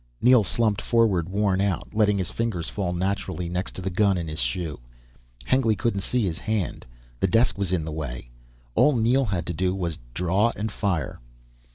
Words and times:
Neel 0.19 0.43
slumped 0.43 0.81
forward, 0.81 1.29
worn 1.29 1.61
out, 1.61 1.93
letting 1.93 2.17
his 2.17 2.31
fingers 2.31 2.69
fall 2.69 2.91
naturally 2.91 3.47
next 3.47 3.73
to 3.75 3.83
the 3.83 3.91
gun 3.91 4.17
in 4.17 4.27
his 4.27 4.39
shoe. 4.39 4.79
Hengly 5.45 5.75
couldn't 5.75 6.01
see 6.01 6.23
his 6.25 6.39
hand, 6.39 6.87
the 7.19 7.27
desk 7.27 7.55
was 7.55 7.71
in 7.71 7.85
the 7.85 7.91
way. 7.91 8.31
All 8.73 8.95
Neel 8.95 9.25
had 9.25 9.45
to 9.45 9.53
do 9.53 9.75
was 9.75 9.99
draw 10.15 10.53
and 10.55 10.71
fire. 10.71 11.19